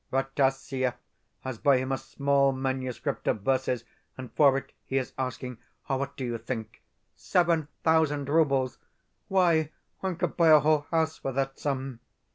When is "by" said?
1.59-1.77